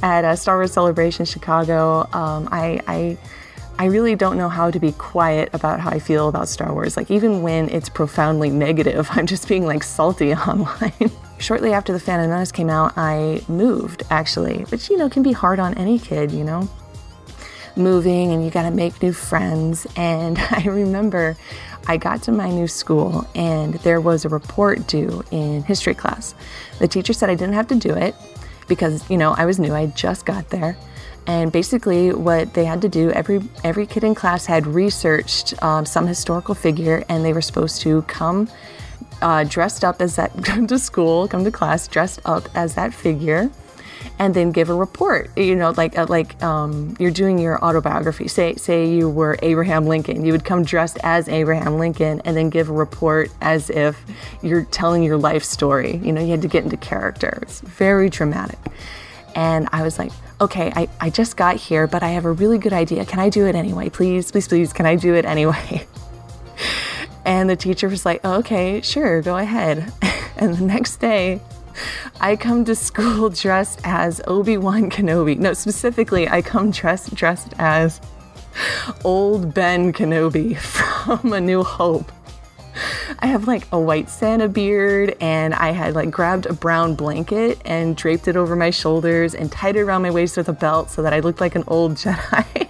at 0.02 0.24
a 0.24 0.38
Star 0.38 0.58
Wars 0.58 0.72
Celebration 0.72 1.26
Chicago. 1.26 2.08
Um, 2.14 2.48
I, 2.52 2.80
I 2.88 3.18
I 3.80 3.86
really 3.86 4.16
don't 4.16 4.38
know 4.38 4.50
how 4.50 4.72
to 4.72 4.80
be 4.80 4.92
quiet 4.94 5.50
about 5.54 5.80
how 5.80 5.92
I 5.92 6.00
feel 6.00 6.30
about 6.30 6.48
Star 6.48 6.74
Wars. 6.74 6.98
Like, 6.98 7.12
even 7.12 7.44
when 7.44 7.70
it's 7.70 7.90
profoundly 7.90 8.50
negative, 8.50 9.08
I'm 9.12 9.28
just 9.28 9.48
being 9.48 9.66
like 9.66 9.84
salty 9.84 10.34
online. 10.34 11.12
Shortly 11.40 11.74
after 11.74 11.94
The 11.94 12.00
Phantom 12.00 12.30
Menace 12.30 12.52
came 12.52 12.70
out, 12.70 12.98
I 12.98 13.44
moved 13.48 14.02
actually, 14.10 14.64
which, 14.64 14.90
you 14.90 14.98
know, 14.98 15.08
can 15.10 15.22
be 15.22 15.32
hard 15.32 15.60
on 15.60 15.76
any 15.76 16.00
kid, 16.00 16.32
you 16.32 16.44
know? 16.44 16.68
Moving 17.76 18.32
and 18.32 18.44
you 18.44 18.50
gotta 18.50 18.72
make 18.72 19.00
new 19.04 19.14
friends. 19.14 19.86
And 19.96 20.40
I 20.52 20.64
remember 20.66 21.38
I 21.86 21.98
got 21.98 22.24
to 22.24 22.32
my 22.32 22.50
new 22.50 22.68
school 22.68 23.28
and 23.36 23.76
there 23.76 24.02
was 24.02 24.26
a 24.26 24.30
report 24.30 24.88
due 24.88 25.24
in 25.30 25.62
history 25.62 25.94
class. 25.94 26.34
The 26.80 26.88
teacher 26.88 27.14
said 27.14 27.30
I 27.30 27.36
didn't 27.36 27.54
have 27.54 27.68
to 27.68 27.76
do 27.76 27.94
it 27.94 28.16
because, 28.68 29.08
you 29.08 29.18
know, 29.18 29.36
I 29.38 29.46
was 29.46 29.60
new, 29.60 29.76
I 29.76 29.86
just 29.86 30.26
got 30.26 30.50
there. 30.50 30.76
And 31.28 31.52
basically, 31.52 32.14
what 32.14 32.54
they 32.54 32.64
had 32.64 32.82
to 32.82 32.90
do 32.90 33.12
every 33.12 33.42
every 33.66 33.86
kid 33.86 34.06
in 34.06 34.16
class 34.16 34.46
had 34.46 34.66
researched 34.66 35.62
um, 35.62 35.86
some 35.86 36.08
historical 36.08 36.56
figure, 36.56 37.04
and 37.10 37.24
they 37.24 37.34
were 37.34 37.42
supposed 37.42 37.82
to 37.82 38.02
come 38.04 38.48
uh, 39.22 39.44
dressed 39.44 39.84
up 39.84 40.02
as 40.02 40.16
that, 40.16 40.32
come 40.44 40.68
to 40.68 40.80
school, 40.80 41.28
come 41.28 41.44
to 41.44 41.52
class 41.52 41.88
dressed 41.88 42.22
up 42.24 42.48
as 42.56 42.76
that 42.76 42.94
figure, 42.94 43.50
and 44.20 44.34
then 44.34 44.54
give 44.54 44.70
a 44.70 44.74
report. 44.74 45.38
You 45.38 45.56
know, 45.56 45.74
like 45.76 45.98
uh, 45.98 46.06
like 46.08 46.42
um, 46.42 46.96
you're 46.98 47.12
doing 47.12 47.40
your 47.40 47.62
autobiography. 47.62 48.30
Say 48.30 48.56
say 48.56 48.90
you 48.90 49.10
were 49.10 49.38
Abraham 49.42 49.86
Lincoln, 49.86 50.24
you 50.24 50.32
would 50.32 50.46
come 50.46 50.64
dressed 50.64 50.98
as 51.04 51.28
Abraham 51.28 51.78
Lincoln, 51.78 52.22
and 52.24 52.38
then 52.38 52.50
give 52.50 52.70
a 52.70 52.74
report 52.74 53.32
as 53.42 53.70
if 53.70 54.02
you're 54.42 54.64
telling 54.64 55.04
your 55.04 55.18
life 55.18 55.44
story. 55.44 55.98
You 55.98 56.14
know, 56.14 56.22
you 56.22 56.32
had 56.32 56.42
to 56.44 56.48
get 56.48 56.64
into 56.64 56.78
character. 56.78 57.40
It's 57.42 57.60
very 57.60 58.10
dramatic. 58.10 58.60
And 59.36 59.70
I 59.72 59.84
was 59.84 60.00
like, 60.00 60.12
okay, 60.40 60.72
I, 60.76 60.88
I 61.00 61.10
just 61.10 61.38
got 61.38 61.56
here, 61.56 61.88
but 61.88 62.04
I 62.04 62.10
have 62.10 62.26
a 62.26 62.32
really 62.32 62.58
good 62.58 62.74
idea. 62.74 63.06
Can 63.06 63.20
I 63.20 63.30
do 63.30 63.48
it 63.48 63.56
anyway? 63.56 63.90
Please, 63.90 64.32
please, 64.32 64.48
please, 64.48 64.74
can 64.74 64.86
I 64.86 64.96
do 64.96 65.14
it 65.14 65.26
anyway? 65.26 65.88
And 67.26 67.50
the 67.50 67.58
teacher 67.58 67.90
was 67.90 68.06
like, 68.06 68.22
oh, 68.24 68.36
okay, 68.36 68.80
sure, 68.80 69.22
go 69.22 69.36
ahead. 69.36 69.92
And 70.38 70.56
the 70.56 70.64
next 70.64 70.98
day, 70.98 71.42
I 72.22 72.36
come 72.36 72.64
to 72.66 72.76
school 72.76 73.30
dressed 73.44 73.82
as 73.84 74.22
Obi 74.28 74.58
Wan 74.58 74.90
Kenobi. 74.90 75.38
No, 75.38 75.54
specifically, 75.54 76.30
I 76.30 76.42
come 76.42 76.72
dressed 76.72 77.14
dressed 77.16 77.54
as 77.58 78.00
old 79.04 79.54
Ben 79.54 79.92
Kenobi 79.94 80.58
from 80.58 81.34
A 81.34 81.42
New 81.42 81.64
Hope. 81.64 82.12
I 83.20 83.28
have 83.28 83.48
like 83.48 83.68
a 83.72 83.80
white 83.80 84.10
Santa 84.10 84.48
beard, 84.48 85.16
and 85.20 85.54
I 85.54 85.72
had 85.72 85.96
like 85.96 86.12
grabbed 86.12 86.46
a 86.46 86.54
brown 86.54 86.96
blanket 86.96 87.60
and 87.66 87.96
draped 87.96 88.28
it 88.28 88.36
over 88.36 88.56
my 88.56 88.70
shoulders 88.70 89.34
and 89.34 89.52
tied 89.52 89.76
it 89.76 89.82
around 89.82 90.02
my 90.04 90.12
waist 90.12 90.38
with 90.38 90.50
a 90.50 90.54
belt 90.54 90.90
so 90.90 91.02
that 91.02 91.14
I 91.14 91.20
looked 91.20 91.42
like 91.42 91.56
an 91.56 91.64
old 91.68 91.94
Jedi. 91.98 92.70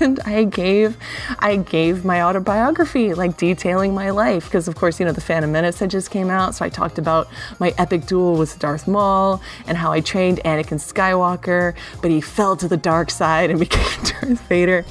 and 0.00 0.20
I 0.20 0.44
gave 0.44 0.96
I 1.38 1.56
gave 1.56 2.04
my 2.04 2.22
autobiography, 2.22 3.14
like 3.14 3.36
detailing 3.36 3.94
my 3.94 4.10
life, 4.10 4.44
because 4.44 4.68
of 4.68 4.74
course, 4.76 5.00
you 5.00 5.06
know, 5.06 5.12
the 5.12 5.20
Phantom 5.20 5.50
Menace 5.50 5.78
had 5.78 5.90
just 5.90 6.10
came 6.10 6.30
out, 6.30 6.54
so 6.54 6.64
I 6.64 6.68
talked 6.68 6.98
about 6.98 7.28
my 7.58 7.74
epic 7.78 8.06
duel 8.06 8.36
with 8.36 8.58
Darth 8.58 8.86
Maul 8.86 9.40
and 9.66 9.76
how 9.76 9.92
I 9.92 10.00
trained 10.00 10.40
Anakin 10.44 10.78
Skywalker, 10.78 11.74
but 12.02 12.10
he 12.10 12.20
fell 12.20 12.56
to 12.56 12.68
the 12.68 12.76
dark 12.76 13.10
side 13.10 13.50
and 13.50 13.58
became 13.68 14.02
Darth 14.04 14.40
Vader. 14.48 14.84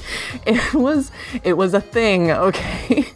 It 0.46 0.74
was 0.74 1.10
it 1.44 1.54
was 1.54 1.74
a 1.74 1.80
thing, 1.80 2.30
okay. 2.30 3.06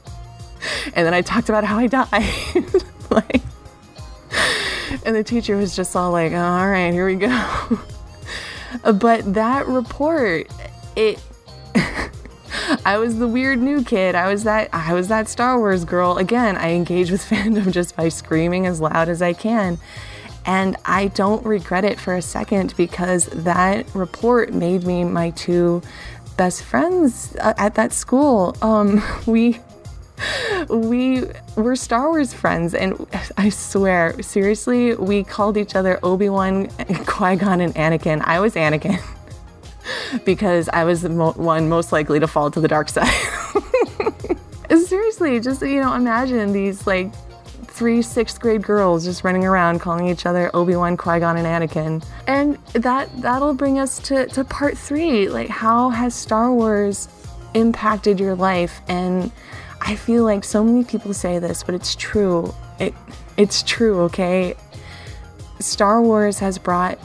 And 0.94 1.06
then 1.06 1.14
I 1.14 1.22
talked 1.22 1.48
about 1.48 1.64
how 1.64 1.78
I 1.78 1.86
died. 1.86 2.64
like 3.10 3.42
and 5.04 5.16
the 5.16 5.24
teacher 5.24 5.56
was 5.56 5.74
just 5.74 5.96
all 5.96 6.12
like, 6.12 6.32
all 6.32 6.68
right, 6.68 6.92
here 6.92 7.06
we 7.06 7.16
go. 7.16 7.78
but 8.92 9.34
that 9.34 9.66
report, 9.66 10.48
it 10.96 11.22
I 12.84 12.98
was 12.98 13.18
the 13.18 13.28
weird 13.28 13.60
new 13.60 13.82
kid. 13.82 14.14
I 14.14 14.30
was 14.30 14.44
that 14.44 14.68
I 14.72 14.94
was 14.94 15.08
that 15.08 15.28
Star 15.28 15.58
Wars 15.58 15.84
girl. 15.84 16.18
Again, 16.18 16.56
I 16.56 16.70
engage 16.72 17.10
with 17.10 17.22
fandom 17.22 17.72
just 17.72 17.96
by 17.96 18.08
screaming 18.08 18.66
as 18.66 18.80
loud 18.80 19.08
as 19.08 19.22
I 19.22 19.32
can. 19.32 19.78
And 20.44 20.76
I 20.84 21.06
don't 21.08 21.44
regret 21.46 21.84
it 21.84 22.00
for 22.00 22.16
a 22.16 22.22
second 22.22 22.74
because 22.76 23.26
that 23.26 23.86
report 23.94 24.52
made 24.52 24.84
me 24.84 25.04
my 25.04 25.30
two 25.30 25.82
best 26.36 26.64
friends 26.64 27.36
uh, 27.36 27.54
at 27.56 27.76
that 27.76 27.92
school. 27.92 28.56
Um, 28.60 29.02
we 29.26 29.60
we 30.68 31.24
were 31.56 31.76
Star 31.76 32.08
Wars 32.10 32.32
friends, 32.32 32.74
and 32.74 33.06
I 33.36 33.48
swear, 33.48 34.20
seriously, 34.22 34.94
we 34.94 35.24
called 35.24 35.56
each 35.56 35.74
other 35.74 35.98
Obi 36.02 36.28
Wan, 36.28 36.68
Qui 37.06 37.36
Gon, 37.36 37.60
and 37.60 37.74
Anakin. 37.74 38.22
I 38.24 38.40
was 38.40 38.54
Anakin. 38.54 39.00
because 40.24 40.68
I 40.68 40.84
was 40.84 41.02
the 41.02 41.08
mo- 41.08 41.32
one 41.32 41.68
most 41.68 41.92
likely 41.92 42.20
to 42.20 42.26
fall 42.26 42.50
to 42.50 42.60
the 42.60 42.68
dark 42.68 42.88
side. 42.88 43.12
Seriously, 44.86 45.40
just 45.40 45.62
you 45.62 45.80
know, 45.80 45.94
imagine 45.94 46.52
these 46.52 46.86
like 46.86 47.12
three 47.66 48.02
sixth 48.02 48.40
grade 48.40 48.62
girls 48.62 49.04
just 49.04 49.24
running 49.24 49.44
around 49.44 49.80
calling 49.80 50.08
each 50.08 50.26
other 50.26 50.50
Obi-Wan, 50.54 50.96
Qui-Gon, 50.96 51.36
and 51.36 51.46
Anakin. 51.46 52.04
And 52.26 52.56
that 52.74 53.08
that'll 53.20 53.54
bring 53.54 53.78
us 53.78 53.98
to, 54.00 54.26
to 54.28 54.44
part 54.44 54.76
three. 54.76 55.28
Like 55.28 55.48
how 55.48 55.90
has 55.90 56.14
Star 56.14 56.52
Wars 56.52 57.08
impacted 57.54 58.20
your 58.20 58.34
life? 58.34 58.80
And 58.88 59.32
I 59.84 59.96
feel 59.96 60.22
like 60.22 60.44
so 60.44 60.62
many 60.62 60.84
people 60.84 61.12
say 61.12 61.40
this, 61.40 61.64
but 61.64 61.74
it's 61.74 61.96
true. 61.96 62.54
It 62.78 62.94
it's 63.36 63.62
true, 63.64 64.02
okay? 64.02 64.54
Star 65.58 66.00
Wars 66.00 66.38
has 66.38 66.56
brought 66.56 66.98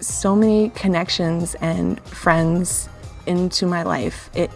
so 0.00 0.34
many 0.34 0.70
connections 0.70 1.54
and 1.56 2.00
friends 2.04 2.88
into 3.26 3.66
my 3.66 3.82
life. 3.82 4.30
It 4.34 4.50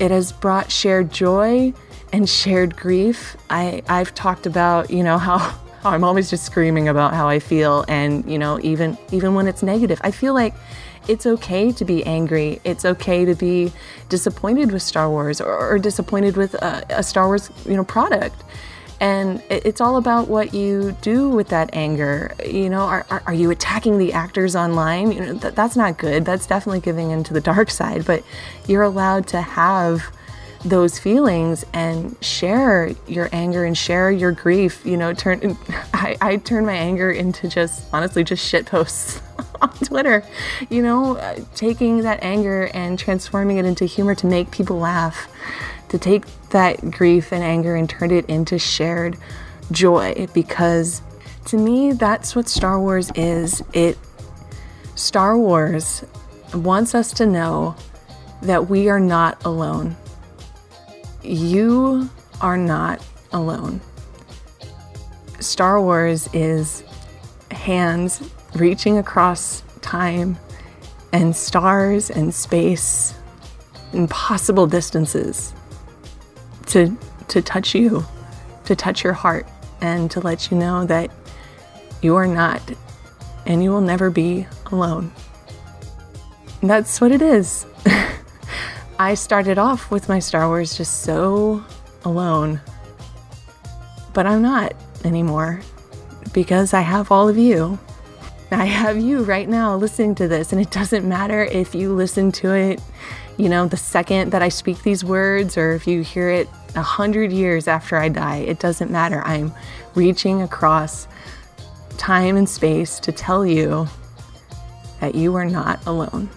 it 0.00 0.10
has 0.10 0.32
brought 0.32 0.72
shared 0.72 1.12
joy 1.12 1.74
and 2.12 2.26
shared 2.26 2.74
grief. 2.74 3.36
I 3.50 3.82
I've 3.88 4.14
talked 4.14 4.46
about, 4.46 4.90
you 4.90 5.02
know, 5.02 5.18
how, 5.18 5.58
I'm 5.84 6.04
always 6.04 6.30
just 6.30 6.44
screaming 6.46 6.88
about 6.88 7.12
how 7.12 7.28
I 7.28 7.38
feel 7.38 7.84
and, 7.86 8.28
you 8.30 8.38
know, 8.38 8.58
even 8.62 8.96
even 9.12 9.34
when 9.34 9.46
it's 9.46 9.62
negative. 9.62 10.00
I 10.02 10.10
feel 10.10 10.32
like 10.32 10.54
it's 11.06 11.26
okay 11.26 11.72
to 11.72 11.84
be 11.84 12.04
angry. 12.04 12.60
It's 12.64 12.84
okay 12.84 13.24
to 13.24 13.34
be 13.34 13.72
disappointed 14.08 14.72
with 14.72 14.82
Star 14.82 15.08
Wars 15.08 15.40
or, 15.40 15.56
or 15.56 15.78
disappointed 15.78 16.36
with 16.36 16.54
a, 16.54 16.84
a 16.90 17.02
Star 17.02 17.26
Wars, 17.26 17.50
you 17.64 17.76
know, 17.76 17.84
product. 17.84 18.42
And 19.00 19.40
it's 19.48 19.80
all 19.80 19.96
about 19.96 20.26
what 20.26 20.52
you 20.52 20.96
do 21.02 21.28
with 21.28 21.48
that 21.48 21.70
anger. 21.72 22.34
You 22.44 22.68
know 22.68 22.80
are, 22.80 23.06
are, 23.10 23.22
are 23.26 23.34
you 23.34 23.50
attacking 23.52 23.98
the 23.98 24.12
actors 24.12 24.56
online? 24.56 25.12
You 25.12 25.20
know 25.20 25.38
th- 25.38 25.54
that's 25.54 25.76
not 25.76 25.98
good. 25.98 26.24
That's 26.24 26.46
definitely 26.46 26.80
giving 26.80 27.12
into 27.12 27.32
the 27.32 27.40
dark 27.40 27.70
side 27.70 28.04
but 28.04 28.24
you're 28.66 28.82
allowed 28.82 29.28
to 29.28 29.40
have 29.40 30.10
those 30.64 30.98
feelings 30.98 31.64
and 31.72 32.16
share 32.20 32.92
your 33.06 33.28
anger 33.32 33.64
and 33.64 33.78
share 33.78 34.10
your 34.10 34.32
grief 34.32 34.84
you 34.84 34.96
know 34.96 35.12
turn 35.12 35.56
i, 35.94 36.16
I 36.20 36.36
turn 36.36 36.66
my 36.66 36.74
anger 36.74 37.10
into 37.10 37.48
just 37.48 37.86
honestly 37.92 38.24
just 38.24 38.44
shit 38.44 38.66
posts 38.66 39.22
on 39.60 39.70
twitter 39.70 40.24
you 40.68 40.82
know 40.82 41.16
uh, 41.16 41.38
taking 41.54 42.02
that 42.02 42.22
anger 42.22 42.70
and 42.74 42.98
transforming 42.98 43.58
it 43.58 43.64
into 43.64 43.84
humor 43.84 44.16
to 44.16 44.26
make 44.26 44.50
people 44.50 44.78
laugh 44.78 45.28
to 45.90 45.98
take 45.98 46.24
that 46.50 46.90
grief 46.90 47.32
and 47.32 47.44
anger 47.44 47.76
and 47.76 47.88
turn 47.88 48.10
it 48.10 48.26
into 48.26 48.58
shared 48.58 49.16
joy 49.70 50.26
because 50.34 51.02
to 51.48 51.56
me 51.56 51.92
that's 51.92 52.36
what 52.36 52.48
Star 52.48 52.78
Wars 52.78 53.10
is. 53.14 53.62
It 53.72 53.98
Star 54.94 55.36
Wars 55.36 56.04
wants 56.52 56.94
us 56.94 57.12
to 57.14 57.26
know 57.26 57.74
that 58.42 58.68
we 58.68 58.88
are 58.88 59.00
not 59.00 59.42
alone. 59.44 59.96
You 61.28 62.08
are 62.40 62.56
not 62.56 63.04
alone. 63.32 63.82
Star 65.40 65.78
Wars 65.80 66.26
is 66.32 66.82
hands 67.50 68.22
reaching 68.54 68.96
across 68.96 69.62
time 69.82 70.38
and 71.12 71.36
stars 71.36 72.08
and 72.08 72.34
space, 72.34 73.14
impossible 73.92 74.66
distances 74.66 75.52
to 76.66 76.96
to 77.28 77.42
touch 77.42 77.74
you, 77.74 78.06
to 78.64 78.74
touch 78.74 79.04
your 79.04 79.12
heart 79.12 79.46
and 79.82 80.10
to 80.10 80.20
let 80.20 80.50
you 80.50 80.56
know 80.56 80.86
that 80.86 81.10
you 82.00 82.16
are 82.16 82.26
not 82.26 82.62
and 83.44 83.62
you 83.62 83.70
will 83.70 83.82
never 83.82 84.08
be 84.08 84.46
alone. 84.72 85.12
that's 86.62 87.02
what 87.02 87.12
it 87.12 87.20
is. 87.20 87.66
I 89.00 89.14
started 89.14 89.58
off 89.58 89.92
with 89.92 90.08
my 90.08 90.18
Star 90.18 90.48
Wars 90.48 90.76
just 90.76 91.02
so 91.02 91.64
alone. 92.04 92.60
But 94.12 94.26
I'm 94.26 94.42
not 94.42 94.74
anymore 95.04 95.60
because 96.32 96.74
I 96.74 96.80
have 96.80 97.12
all 97.12 97.28
of 97.28 97.38
you. 97.38 97.78
I 98.50 98.64
have 98.64 98.96
you 98.96 99.22
right 99.22 99.48
now 99.48 99.76
listening 99.76 100.14
to 100.16 100.26
this, 100.26 100.52
and 100.52 100.60
it 100.60 100.70
doesn't 100.70 101.06
matter 101.06 101.44
if 101.44 101.74
you 101.74 101.94
listen 101.94 102.32
to 102.32 102.54
it, 102.54 102.80
you 103.36 103.48
know, 103.48 103.68
the 103.68 103.76
second 103.76 104.32
that 104.32 104.42
I 104.42 104.48
speak 104.48 104.82
these 104.82 105.04
words, 105.04 105.56
or 105.56 105.72
if 105.72 105.86
you 105.86 106.02
hear 106.02 106.30
it 106.30 106.48
a 106.74 106.82
hundred 106.82 107.30
years 107.30 107.68
after 107.68 107.96
I 107.96 108.08
die, 108.08 108.38
it 108.38 108.58
doesn't 108.58 108.90
matter. 108.90 109.22
I'm 109.24 109.52
reaching 109.94 110.42
across 110.42 111.06
time 111.98 112.36
and 112.36 112.48
space 112.48 112.98
to 113.00 113.12
tell 113.12 113.46
you 113.46 113.86
that 115.00 115.14
you 115.14 115.36
are 115.36 115.44
not 115.44 115.86
alone. 115.86 116.30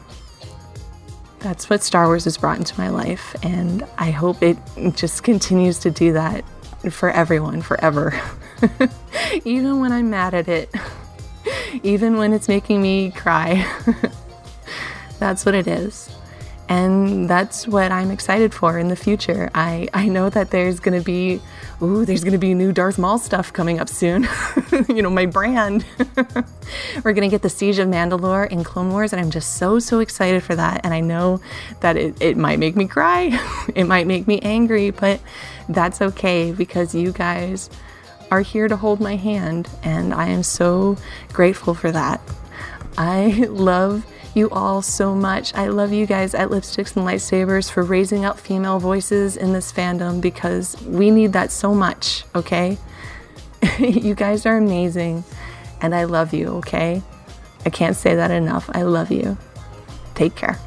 That's 1.41 1.69
what 1.69 1.81
Star 1.81 2.05
Wars 2.05 2.25
has 2.25 2.37
brought 2.37 2.59
into 2.59 2.77
my 2.79 2.89
life, 2.89 3.35
and 3.41 3.83
I 3.97 4.11
hope 4.11 4.43
it 4.43 4.57
just 4.95 5.23
continues 5.23 5.79
to 5.79 5.89
do 5.89 6.13
that 6.13 6.45
for 6.91 7.09
everyone 7.09 7.63
forever. 7.63 8.19
even 9.43 9.79
when 9.79 9.91
I'm 9.91 10.11
mad 10.11 10.35
at 10.35 10.47
it, 10.47 10.69
even 11.83 12.17
when 12.17 12.33
it's 12.33 12.47
making 12.47 12.81
me 12.81 13.09
cry. 13.11 13.65
That's 15.19 15.43
what 15.43 15.55
it 15.55 15.67
is. 15.67 16.09
And 16.71 17.27
that's 17.27 17.67
what 17.67 17.91
I'm 17.91 18.11
excited 18.11 18.53
for 18.53 18.79
in 18.79 18.87
the 18.87 18.95
future. 18.95 19.51
I, 19.53 19.89
I 19.93 20.07
know 20.07 20.29
that 20.29 20.51
there's 20.51 20.79
going 20.79 20.97
to 20.97 21.03
be, 21.03 21.41
ooh, 21.81 22.05
there's 22.05 22.23
going 22.23 22.31
to 22.31 22.39
be 22.39 22.53
new 22.53 22.71
Darth 22.71 22.97
Maul 22.97 23.17
stuff 23.17 23.51
coming 23.51 23.77
up 23.77 23.89
soon. 23.89 24.25
you 24.87 25.01
know, 25.01 25.09
my 25.09 25.25
brand. 25.25 25.83
We're 27.03 27.11
going 27.11 27.23
to 27.23 27.27
get 27.27 27.41
the 27.41 27.49
Siege 27.49 27.77
of 27.77 27.89
Mandalore 27.89 28.49
in 28.49 28.63
Clone 28.63 28.89
Wars, 28.89 29.11
and 29.11 29.21
I'm 29.21 29.31
just 29.31 29.57
so, 29.57 29.79
so 29.79 29.99
excited 29.99 30.43
for 30.43 30.55
that. 30.55 30.79
And 30.85 30.93
I 30.93 31.01
know 31.01 31.41
that 31.81 31.97
it, 31.97 32.15
it 32.21 32.37
might 32.37 32.57
make 32.57 32.77
me 32.77 32.87
cry, 32.87 33.37
it 33.75 33.83
might 33.83 34.07
make 34.07 34.25
me 34.25 34.39
angry, 34.39 34.91
but 34.91 35.19
that's 35.67 36.01
okay 36.01 36.53
because 36.53 36.95
you 36.95 37.11
guys 37.11 37.69
are 38.31 38.39
here 38.39 38.69
to 38.69 38.77
hold 38.77 39.01
my 39.01 39.17
hand, 39.17 39.67
and 39.83 40.13
I 40.13 40.27
am 40.27 40.41
so 40.41 40.95
grateful 41.33 41.73
for 41.73 41.91
that. 41.91 42.21
I 42.97 43.45
love 43.49 44.05
you 44.35 44.49
all 44.49 44.81
so 44.81 45.13
much. 45.13 45.53
I 45.55 45.67
love 45.67 45.91
you 45.91 46.05
guys 46.05 46.33
at 46.33 46.49
Lipsticks 46.49 46.95
and 46.95 47.05
Lightsabers 47.05 47.71
for 47.71 47.83
raising 47.83 48.25
up 48.25 48.39
female 48.39 48.79
voices 48.79 49.37
in 49.37 49.53
this 49.53 49.71
fandom 49.71 50.21
because 50.21 50.81
we 50.83 51.11
need 51.11 51.33
that 51.33 51.51
so 51.51 51.73
much, 51.73 52.23
okay? 52.35 52.77
you 53.79 54.15
guys 54.15 54.45
are 54.45 54.57
amazing 54.57 55.23
and 55.81 55.93
I 55.93 56.05
love 56.05 56.33
you, 56.33 56.47
okay? 56.57 57.01
I 57.65 57.69
can't 57.69 57.95
say 57.95 58.15
that 58.15 58.31
enough. 58.31 58.69
I 58.73 58.83
love 58.83 59.11
you. 59.11 59.37
Take 60.15 60.35
care. 60.35 60.57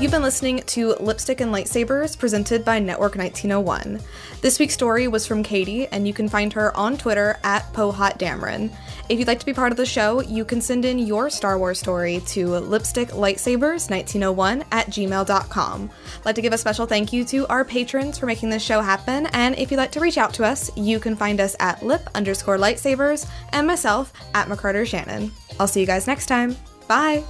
You've 0.00 0.10
been 0.10 0.22
listening 0.22 0.62
to 0.68 0.94
Lipstick 0.94 1.42
and 1.42 1.52
Lightsabers 1.52 2.18
presented 2.18 2.64
by 2.64 2.78
Network 2.78 3.16
1901. 3.16 4.00
This 4.40 4.58
week's 4.58 4.72
story 4.72 5.08
was 5.08 5.26
from 5.26 5.42
Katie, 5.42 5.88
and 5.88 6.08
you 6.08 6.14
can 6.14 6.26
find 6.26 6.50
her 6.54 6.74
on 6.74 6.96
Twitter 6.96 7.38
at 7.44 7.70
PoHotDamron. 7.74 8.74
If 9.10 9.18
you'd 9.18 9.28
like 9.28 9.40
to 9.40 9.46
be 9.46 9.52
part 9.52 9.72
of 9.72 9.76
the 9.76 9.84
show, 9.84 10.22
you 10.22 10.46
can 10.46 10.62
send 10.62 10.86
in 10.86 10.98
your 10.98 11.28
Star 11.28 11.58
Wars 11.58 11.78
story 11.78 12.22
to 12.28 12.46
lipsticklightsabers1901 12.46 14.64
at 14.72 14.86
gmail.com. 14.86 15.90
I'd 16.18 16.24
like 16.24 16.36
to 16.36 16.42
give 16.42 16.54
a 16.54 16.58
special 16.58 16.86
thank 16.86 17.12
you 17.12 17.22
to 17.26 17.46
our 17.48 17.62
patrons 17.62 18.16
for 18.16 18.24
making 18.24 18.48
this 18.48 18.62
show 18.62 18.80
happen, 18.80 19.26
and 19.34 19.54
if 19.58 19.70
you'd 19.70 19.76
like 19.76 19.92
to 19.92 20.00
reach 20.00 20.16
out 20.16 20.32
to 20.32 20.46
us, 20.46 20.74
you 20.78 20.98
can 20.98 21.14
find 21.14 21.42
us 21.42 21.54
at 21.60 21.82
lip 21.82 22.08
underscore 22.14 22.56
lightsabers 22.56 23.28
and 23.52 23.66
myself 23.66 24.14
at 24.32 24.48
McCarter 24.48 24.86
Shannon. 24.86 25.30
I'll 25.60 25.68
see 25.68 25.80
you 25.80 25.86
guys 25.86 26.06
next 26.06 26.24
time. 26.24 26.56
Bye! 26.88 27.22